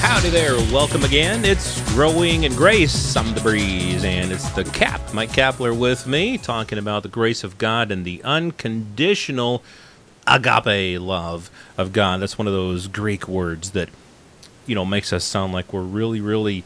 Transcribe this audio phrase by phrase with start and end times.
[0.00, 1.44] Howdy there, welcome again.
[1.44, 3.14] It's Growing in Grace.
[3.16, 7.44] I'm the Breeze, and it's the Cap, Mike Kapler, with me, talking about the grace
[7.44, 9.62] of God and the unconditional
[10.26, 12.22] agape love of God.
[12.22, 13.90] That's one of those Greek words that,
[14.66, 16.64] you know, makes us sound like we're really, really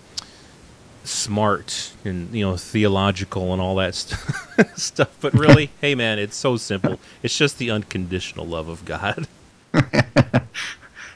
[1.03, 5.17] smart and, you know, theological and all that st- stuff.
[5.21, 7.01] But really, hey, man, it's so simple.
[7.21, 9.27] It's just the unconditional love of God.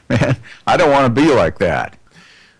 [0.09, 1.98] Man, I don't want to be like that.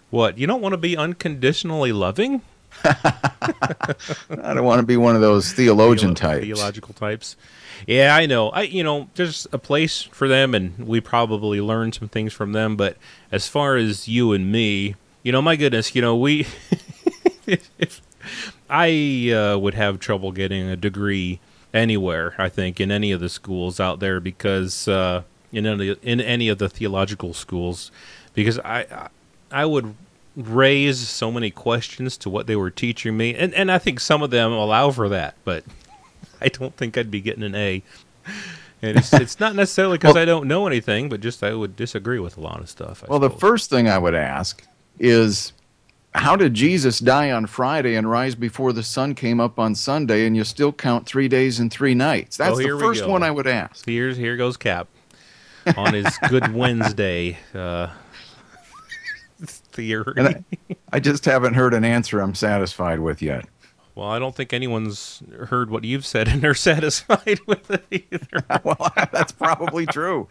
[0.09, 0.37] What?
[0.37, 2.41] You don't want to be unconditionally loving?
[2.83, 3.95] I
[4.29, 6.45] don't want to be one of those theologian Theolo- types.
[6.45, 7.35] Theological types.
[7.87, 8.49] Yeah, I know.
[8.49, 12.51] I you know, there's a place for them and we probably learn some things from
[12.53, 12.97] them, but
[13.31, 16.47] as far as you and me, you know, my goodness, you know, we
[17.47, 18.01] if
[18.69, 21.39] I uh, would have trouble getting a degree
[21.73, 26.21] anywhere, I think, in any of the schools out there because uh, in any in
[26.21, 27.91] any of the theological schools
[28.33, 29.09] because I
[29.51, 29.95] I- would
[30.35, 34.21] raise so many questions to what they were teaching me, and and I think some
[34.21, 35.63] of them allow for that, but
[36.41, 37.83] I don't think I'd be getting an A.
[38.81, 41.75] And it's it's not necessarily because Well- I don't know anything, but just I would
[41.75, 43.03] disagree with a lot of stuff.
[43.03, 44.63] I Well, the first thing I would ask
[44.99, 45.51] is
[46.15, 50.25] how did Jesus die on Friday and rise before the sun came up on Sunday
[50.25, 52.37] and you still count three days and three nights?
[52.37, 53.85] That's Oh, the first one I would ask.
[53.85, 54.87] Here's here goes Cap
[55.75, 57.87] on his Good Wednesday uh,
[59.71, 60.13] theory.
[60.17, 60.43] I,
[60.93, 63.45] I just haven't heard an answer I'm satisfied with yet.
[63.95, 68.45] well, I don't think anyone's heard what you've said and they're satisfied with it either.
[68.63, 70.27] well, that's probably true.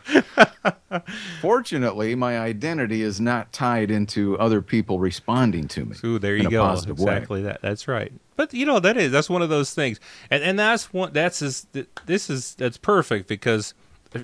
[1.40, 5.96] Fortunately, my identity is not tied into other people responding to me.
[6.04, 6.62] Ooh, there you go.
[6.62, 7.12] positive way.
[7.12, 7.60] Exactly that.
[7.62, 8.12] That's right.
[8.36, 9.98] But you know that is that's one of those things,
[10.30, 11.66] and and that's one that's is
[12.06, 13.74] this is that's perfect because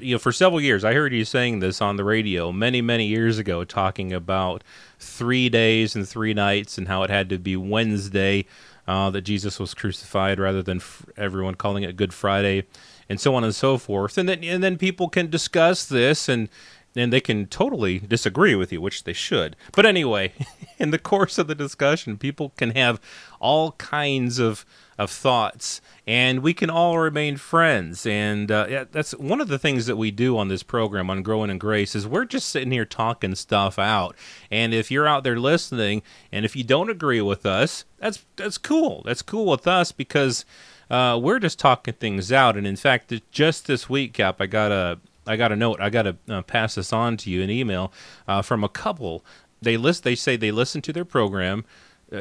[0.00, 3.06] you know for several years I heard you saying this on the radio many many
[3.06, 4.64] years ago talking about
[4.98, 8.46] three days and three nights and how it had to be Wednesday
[8.86, 12.64] uh, that Jesus was crucified rather than f- everyone calling it Good Friday
[13.08, 16.48] and so on and so forth and then and then people can discuss this and
[16.96, 19.56] and they can totally disagree with you, which they should.
[19.72, 20.32] But anyway,
[20.78, 23.00] in the course of the discussion, people can have
[23.44, 24.64] all kinds of
[24.96, 28.06] of thoughts, and we can all remain friends.
[28.06, 31.22] And uh, yeah, that's one of the things that we do on this program on
[31.22, 34.14] Growing in Grace is we're just sitting here talking stuff out.
[34.50, 38.58] And if you're out there listening, and if you don't agree with us, that's that's
[38.58, 39.02] cool.
[39.04, 40.44] That's cool with us because
[40.90, 42.56] uh, we're just talking things out.
[42.56, 45.80] And in fact, just this week, Cap, I got a I got a note.
[45.80, 47.92] I got to uh, pass this on to you, an email
[48.28, 49.24] uh, from a couple.
[49.60, 50.04] They list.
[50.04, 51.64] They say they listen to their program,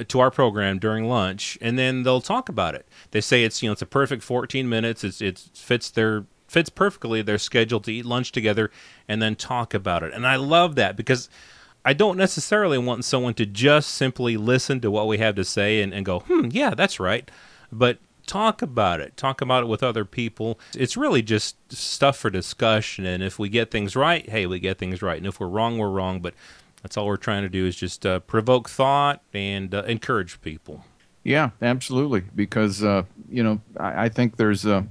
[0.02, 2.88] to our program during lunch, and then they'll talk about it.
[3.12, 5.04] They say it's you know it's a perfect 14 minutes.
[5.04, 8.70] It's it fits their fits perfectly their schedule to eat lunch together
[9.08, 10.14] and then talk about it.
[10.14, 11.28] And I love that because
[11.84, 15.82] I don't necessarily want someone to just simply listen to what we have to say
[15.82, 17.30] and, and go, hmm, yeah, that's right.
[17.72, 19.18] But talk about it.
[19.18, 20.60] Talk about it with other people.
[20.76, 23.06] It's really just stuff for discussion.
[23.06, 25.18] And if we get things right, hey, we get things right.
[25.18, 26.22] And if we're wrong, we're wrong.
[26.22, 26.36] But
[26.84, 30.86] that's all we're trying to do is just uh, provoke thought and uh, encourage people.
[31.24, 32.24] Yeah, absolutely.
[32.36, 34.84] Because uh, you know, I, I think there's uh,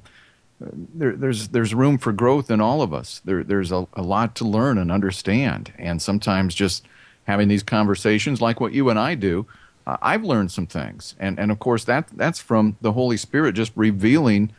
[0.61, 3.21] there, there's there's room for growth in all of us.
[3.25, 6.87] There, there's a, a lot to learn and understand, and sometimes just
[7.25, 9.47] having these conversations, like what you and I do,
[9.87, 13.55] uh, I've learned some things, and and of course that that's from the Holy Spirit
[13.55, 14.51] just revealing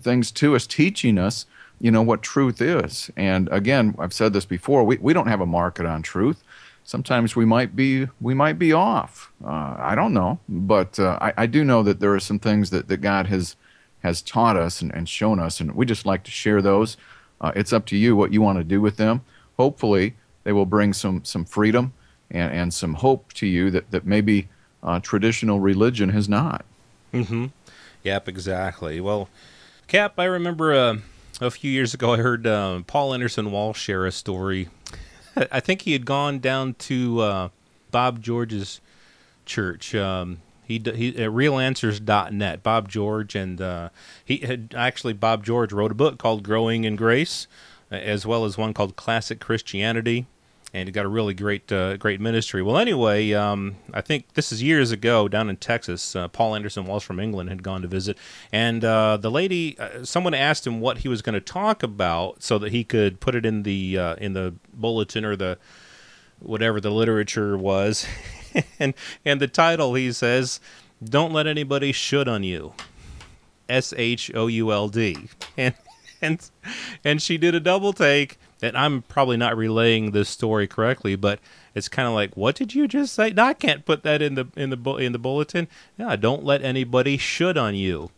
[0.00, 1.46] things to us, teaching us,
[1.80, 3.10] you know, what truth is.
[3.16, 6.42] And again, I've said this before, we, we don't have a market on truth.
[6.84, 9.32] Sometimes we might be we might be off.
[9.44, 12.70] Uh, I don't know, but uh, I, I do know that there are some things
[12.70, 13.56] that, that God has
[14.02, 16.98] has taught us and, and shown us, and we just like to share those.
[17.40, 19.22] Uh, it's up to you what you want to do with them.
[19.56, 20.14] Hopefully,
[20.44, 21.94] they will bring some some freedom
[22.30, 24.48] and, and some hope to you that that maybe
[24.82, 26.66] uh, traditional religion has not.
[27.14, 27.46] Mm-hmm.
[28.02, 29.00] Yep, exactly.
[29.00, 29.30] Well,
[29.88, 30.96] Cap, I remember uh,
[31.40, 34.68] a few years ago I heard uh, Paul Anderson Walsh share a story.
[35.36, 37.48] I think he had gone down to uh,
[37.90, 38.80] Bob George's
[39.46, 39.94] church.
[39.94, 42.62] Um, he he at realanswers.net.
[42.62, 43.90] Bob George and uh,
[44.24, 47.46] he had actually Bob George wrote a book called Growing in Grace,
[47.92, 50.26] uh, as well as one called Classic Christianity.
[50.74, 52.60] And he got a really great uh, great ministry.
[52.60, 56.16] Well, anyway, um, I think this is years ago down in Texas.
[56.16, 58.18] Uh, Paul Anderson Walsh from England had gone to visit,
[58.52, 62.42] and uh, the lady, uh, someone asked him what he was going to talk about
[62.42, 65.58] so that he could put it in the uh, in the bulletin or the
[66.40, 68.04] whatever the literature was,
[68.80, 68.94] and
[69.24, 70.58] and the title he says,
[71.02, 72.74] "Don't let anybody should on you."
[73.68, 75.74] S H O U L D, and
[76.20, 76.50] and
[77.04, 81.38] and she did a double take and I'm probably not relaying this story correctly, but
[81.74, 83.30] it's kind of like, what did you just say?
[83.30, 85.68] No, I can't put that in the in the in the bulletin.
[85.98, 88.10] Yeah, don't let anybody should on you.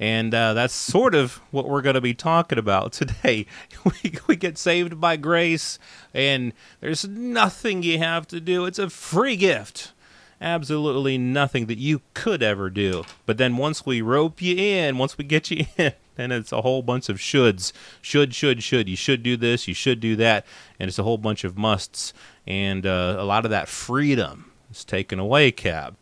[0.00, 3.46] And uh, that's sort of what we're going to be talking about today.
[3.84, 5.78] We, we get saved by grace,
[6.14, 8.64] and there's nothing you have to do.
[8.64, 9.92] It's a free gift.
[10.40, 13.04] Absolutely nothing that you could ever do.
[13.26, 15.92] But then once we rope you in, once we get you in,
[16.22, 17.72] and it's a whole bunch of shoulds.
[18.00, 18.88] Should, should, should.
[18.88, 20.46] You should do this, you should do that.
[20.78, 22.12] And it's a whole bunch of musts.
[22.46, 25.94] And uh, a lot of that freedom is taken away, Cap.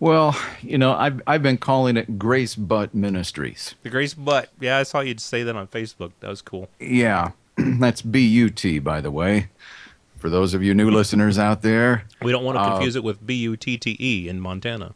[0.00, 3.76] Well, you know, I've, I've been calling it Grace But Ministries.
[3.82, 4.50] The Grace But.
[4.58, 6.10] Yeah, I saw you'd say that on Facebook.
[6.20, 6.68] That was cool.
[6.80, 7.32] Yeah.
[7.56, 9.48] That's B U T, by the way.
[10.16, 13.00] For those of you new listeners out there, we don't want to uh, confuse uh,
[13.00, 14.94] it with B U T T E in Montana.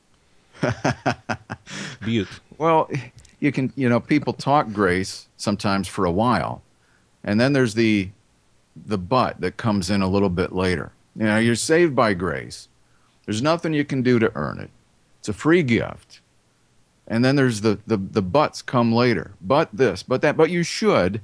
[2.05, 2.29] Butte.
[2.59, 2.91] Well,
[3.47, 6.63] you can you know people talk grace sometimes for a while
[7.27, 8.11] and then there's the
[8.87, 10.93] the but that comes in a little bit later.
[11.17, 12.69] You know you're saved by grace.
[13.25, 14.71] There's nothing you can do to earn it.
[15.19, 16.21] It's a free gift.
[17.09, 19.33] And then there's the the, the buts come later.
[19.41, 21.21] But this but that but you should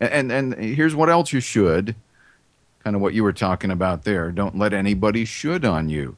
[0.00, 1.94] and, and and here's what else you should
[2.82, 4.30] kind of what you were talking about there.
[4.30, 6.16] Don't let anybody should on you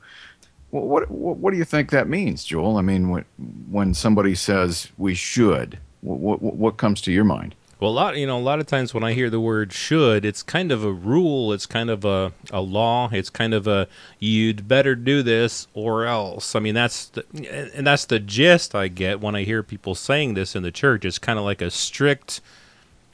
[0.84, 2.76] what, what, what do you think that means, Joel?
[2.76, 3.24] I mean, when,
[3.70, 7.54] when somebody says we should, what, what, what comes to your mind?
[7.78, 10.24] Well, a lot, you know, a lot of times when I hear the word should,
[10.24, 13.86] it's kind of a rule, it's kind of a, a law, it's kind of a
[14.18, 16.54] you'd better do this or else.
[16.54, 17.24] I mean, that's the,
[17.74, 21.04] and that's the gist I get when I hear people saying this in the church.
[21.04, 22.40] It's kind of like a strict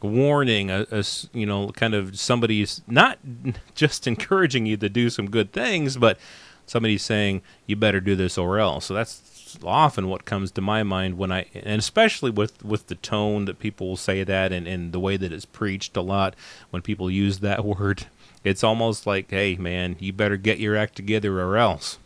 [0.00, 3.18] warning, a, a you know, kind of somebody's not
[3.74, 6.18] just encouraging you to do some good things, but
[6.66, 8.86] somebody's saying you better do this or else.
[8.86, 12.94] So that's often what comes to my mind when I, and especially with with the
[12.94, 16.34] tone that people will say that, and and the way that it's preached a lot
[16.70, 18.06] when people use that word.
[18.44, 21.98] It's almost like, hey man, you better get your act together or else.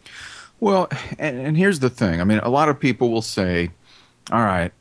[0.59, 0.89] Well,
[1.19, 2.21] and, and here's the thing.
[2.21, 3.71] I mean, a lot of people will say,
[4.33, 4.73] all right,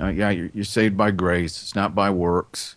[0.00, 1.62] uh, yeah, you're, you're, saved by grace.
[1.62, 2.76] It's not by works.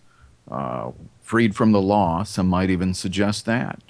[0.50, 0.92] Uh,
[1.22, 2.24] freed from the law.
[2.24, 3.82] Some might even suggest that.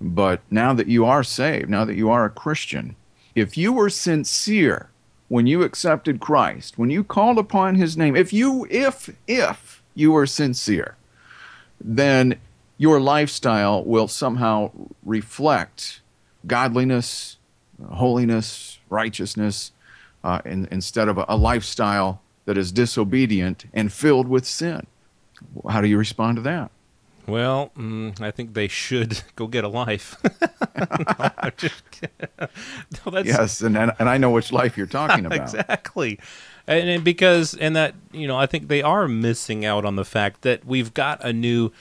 [0.00, 2.96] But now that you are saved, now that you are a Christian,
[3.34, 4.90] if you were sincere
[5.28, 10.12] when you accepted Christ, when you called upon his name, if you if if you
[10.12, 10.96] were sincere,
[11.80, 12.40] then
[12.78, 14.70] your lifestyle will somehow
[15.04, 16.00] reflect
[16.46, 17.36] godliness,
[17.90, 19.72] holiness, righteousness,
[20.24, 24.86] uh, in, instead of a, a lifestyle that is disobedient and filled with sin.
[25.68, 26.70] How do you respond to that?
[27.26, 30.16] Well, mm, I think they should go get a life.
[33.06, 35.40] no, yes, and, and I know which life you're talking about.
[35.40, 36.18] exactly.
[36.66, 40.04] And, and, because and that you know I think they are missing out on the
[40.04, 41.72] fact that we've got a new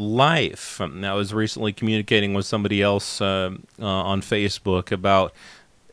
[0.00, 0.80] life.
[0.80, 5.32] Um, I was recently communicating with somebody else uh, uh, on Facebook about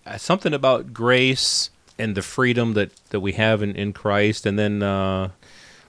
[0.05, 1.69] uh, something about grace
[1.99, 5.29] and the freedom that, that we have in, in Christ, and then uh,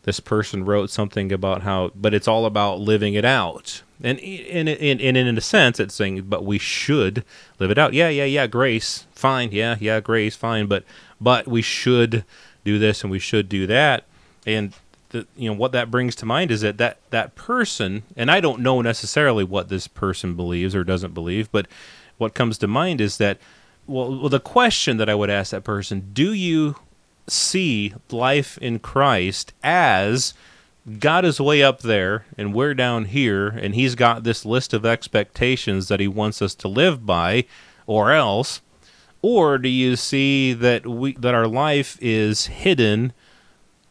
[0.09, 3.83] this person wrote something about how, but it's all about living it out.
[4.03, 7.27] And in, in, in, in a sense, it's saying, but we should
[7.59, 7.93] live it out.
[7.93, 9.53] Yeah, yeah, yeah, grace, fine.
[9.53, 10.67] Yeah, yeah, grace, fine.
[10.67, 10.85] But,
[11.21, 12.25] but we should
[12.65, 14.05] do this and we should do that.
[14.47, 14.73] And
[15.11, 18.41] the, you know what that brings to mind is that, that that person, and I
[18.41, 21.67] don't know necessarily what this person believes or doesn't believe, but
[22.17, 23.37] what comes to mind is that
[23.87, 26.77] well, well, the question that I would ask that person: Do you
[27.29, 30.35] see life in Christ as
[30.99, 34.87] God is way up there and we're down here, and He's got this list of
[34.87, 37.45] expectations that He wants us to live by,
[37.87, 38.61] or else?
[39.21, 43.13] Or do you see that we that our life is hidden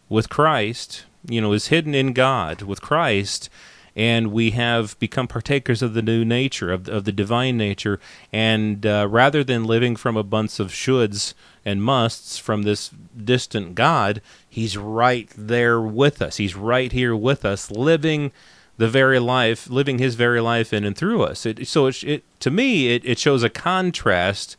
[0.10, 3.50] with Christ, you know, is hidden in God with Christ,
[3.98, 8.00] and we have become partakers of the new nature, of, of the divine nature,
[8.32, 11.34] and uh, rather than living from a bunch of shoulds
[11.66, 16.38] and musts from this distant God, He's right there with us.
[16.38, 18.32] He's right here with us, living
[18.78, 21.48] the very life, living His very life in and through us.
[21.48, 24.56] It, so it, it, to me, it, it shows a contrast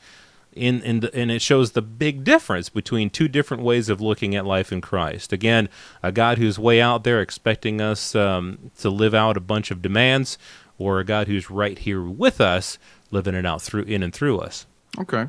[0.52, 4.34] in, in the, and it shows the big difference between two different ways of looking
[4.34, 5.32] at life in Christ.
[5.32, 5.68] Again,
[6.02, 9.82] a God who's way out there expecting us um, to live out a bunch of
[9.82, 10.38] demands,
[10.78, 12.78] or a God who's right here with us,
[13.10, 14.66] living it out through in and through us.
[14.98, 15.22] Okay.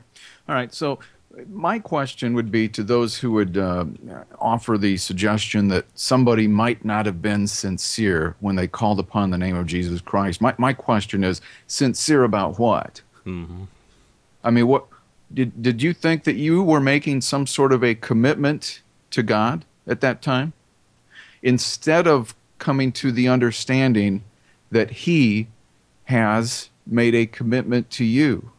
[0.48, 0.74] All right.
[0.74, 1.00] So
[1.48, 3.86] my question would be to those who would uh,
[4.40, 9.38] offer the suggestion that somebody might not have been sincere when they called upon the
[9.38, 10.42] name of Jesus Christ.
[10.42, 13.02] My, my question is sincere about what?
[13.26, 13.66] Mm-hmm.
[14.44, 14.89] I mean, what
[15.34, 18.82] did did you think that you were making some sort of a commitment
[19.12, 20.54] to God at that time,
[21.42, 24.24] instead of coming to the understanding
[24.72, 25.48] that He
[26.06, 28.52] has made a commitment to you?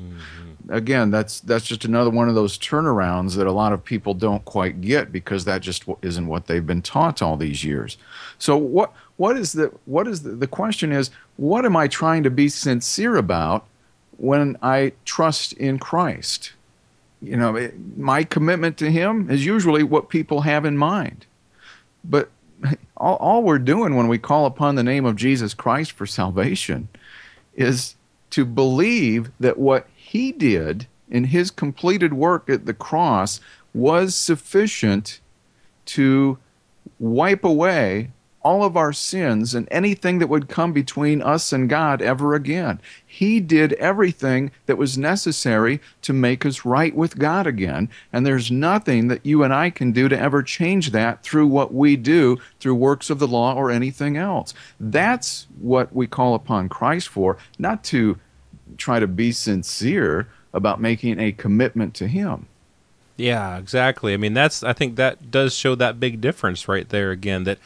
[0.00, 0.72] Mm-hmm.
[0.72, 4.44] Again, that's that's just another one of those turnarounds that a lot of people don't
[4.44, 7.96] quite get because that just isn't what they've been taught all these years.
[8.38, 12.22] So what what is the what is the, the question is what am I trying
[12.24, 13.66] to be sincere about
[14.18, 16.52] when I trust in Christ?
[17.22, 21.26] You know, it, my commitment to Him is usually what people have in mind,
[22.04, 22.30] but
[22.96, 26.88] all, all we're doing when we call upon the name of Jesus Christ for salvation
[27.54, 27.96] is
[28.30, 33.40] to believe that what he did in his completed work at the cross
[33.72, 35.20] was sufficient
[35.86, 36.38] to
[36.98, 38.10] wipe away
[38.46, 42.80] all of our sins and anything that would come between us and God ever again.
[43.04, 47.88] He did everything that was necessary to make us right with God again.
[48.12, 51.74] And there's nothing that you and I can do to ever change that through what
[51.74, 54.54] we do through works of the law or anything else.
[54.78, 58.16] That's what we call upon Christ for, not to
[58.76, 62.46] try to be sincere about making a commitment to Him.
[63.16, 64.14] Yeah, exactly.
[64.14, 67.58] I mean, that's I think that does show that big difference right there again that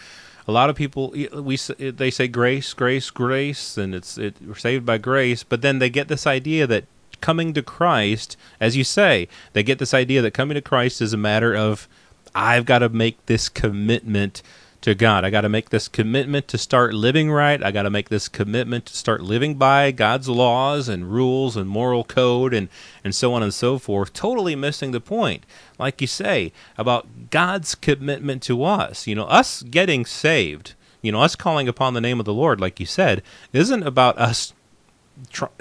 [0.47, 4.87] a lot of people we they say grace, grace, grace, and it's it, we're saved
[4.87, 6.85] by grace, but then they get this idea that
[7.21, 11.13] coming to Christ, as you say, they get this idea that coming to Christ is
[11.13, 11.89] a matter of
[12.35, 14.43] I've got to make this commitment
[14.83, 15.25] to God.
[15.25, 17.63] I got to make this commitment to start living right.
[17.63, 21.69] I got to make this commitment to start living by God's laws and rules and
[21.69, 22.69] moral code and,
[23.05, 24.13] and so on and so forth.
[24.13, 25.45] Totally missing the point,
[25.79, 29.07] like you say, about God's commitment to us.
[29.07, 32.61] You know, us getting saved, you know, us calling upon the name of the Lord,
[32.61, 33.23] like you said,
[33.53, 34.55] isn't about us.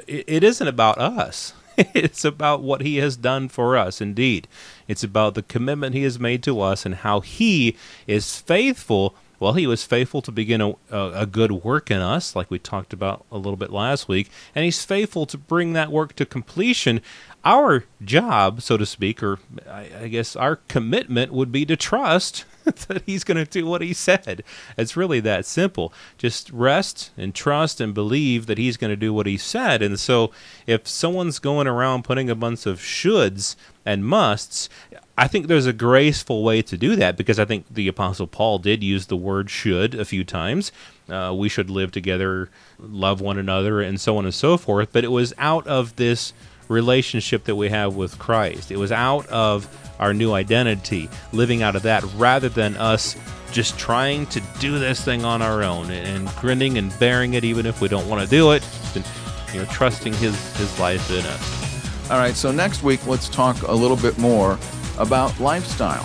[0.08, 1.54] It isn't about us.
[1.94, 4.50] it's about what he has done for us, indeed.
[4.90, 9.16] It's about the commitment he has made to us and how he is faithful.
[9.40, 12.92] Well, he was faithful to begin a, a, good work in us, like we talked
[12.92, 17.00] about a little bit last week, and he's faithful to bring that work to completion.
[17.46, 22.44] Our job, so to speak, or I, I guess our commitment would be to trust
[22.88, 24.44] that he's going to do what he said.
[24.78, 25.94] It's really that simple.
[26.18, 29.82] Just rest and trust and believe that he's going to do what he said.
[29.82, 30.32] And so
[30.68, 34.70] if someone's going around putting a bunch of shoulds and musts,
[35.18, 38.58] I think there's a graceful way to do that because I think the Apostle Paul
[38.60, 40.72] did use the word should a few times.
[41.10, 42.50] Uh, we should live together,
[42.80, 44.90] love one another, and so on and so forth.
[44.94, 46.32] But it was out of this
[46.70, 48.72] relationship that we have with Christ.
[48.72, 49.68] It was out of
[50.00, 53.18] our new identity, living out of that rather than us
[53.52, 57.66] just trying to do this thing on our own and, grinning and bearing it even
[57.66, 58.64] if we don't want to do it
[58.96, 59.06] and
[59.52, 62.12] you know trusting his his life in us.
[62.12, 64.58] All right, so next week let's talk a little bit more
[64.98, 66.04] about lifestyle,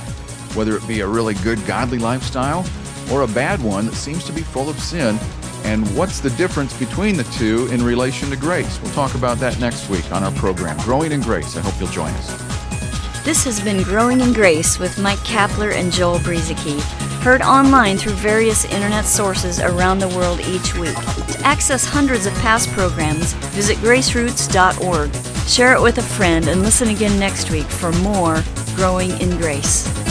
[0.55, 2.67] whether it be a really good godly lifestyle
[3.13, 5.19] or a bad one that seems to be full of sin
[5.65, 8.81] and what's the difference between the two in relation to grace.
[8.81, 11.57] We'll talk about that next week on our program, Growing in Grace.
[11.57, 13.25] I hope you'll join us.
[13.25, 16.79] This has been Growing in Grace with Mike Kapler and Joel Brueseke,
[17.23, 20.95] heard online through various internet sources around the world each week.
[20.95, 25.49] To access hundreds of past programs, visit graceroots.org.
[25.49, 28.43] Share it with a friend and listen again next week for more
[28.77, 30.04] Growing in Grace.